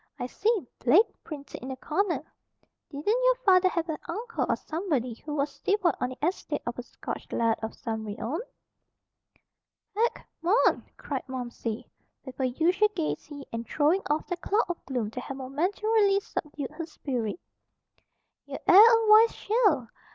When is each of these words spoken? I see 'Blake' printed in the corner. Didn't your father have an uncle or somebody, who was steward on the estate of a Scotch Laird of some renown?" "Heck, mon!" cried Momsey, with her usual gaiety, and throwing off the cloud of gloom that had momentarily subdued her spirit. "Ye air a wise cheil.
I 0.17 0.25
see 0.25 0.65
'Blake' 0.79 1.13
printed 1.23 1.61
in 1.61 1.67
the 1.67 1.75
corner. 1.75 2.23
Didn't 2.89 3.05
your 3.23 3.35
father 3.45 3.69
have 3.69 3.87
an 3.87 3.99
uncle 4.09 4.47
or 4.49 4.55
somebody, 4.55 5.13
who 5.13 5.35
was 5.35 5.51
steward 5.53 5.93
on 6.01 6.09
the 6.09 6.25
estate 6.27 6.63
of 6.65 6.79
a 6.79 6.81
Scotch 6.81 7.31
Laird 7.31 7.59
of 7.61 7.75
some 7.75 8.03
renown?" 8.07 8.39
"Heck, 9.95 10.27
mon!" 10.41 10.89
cried 10.97 11.21
Momsey, 11.29 11.87
with 12.25 12.35
her 12.37 12.45
usual 12.45 12.89
gaiety, 12.95 13.45
and 13.53 13.67
throwing 13.67 14.01
off 14.09 14.25
the 14.25 14.37
cloud 14.37 14.65
of 14.69 14.83
gloom 14.85 15.09
that 15.09 15.21
had 15.21 15.37
momentarily 15.37 16.19
subdued 16.19 16.71
her 16.71 16.85
spirit. 16.87 17.39
"Ye 18.47 18.57
air 18.67 18.75
a 18.83 19.07
wise 19.07 19.35
cheil. 19.35 19.87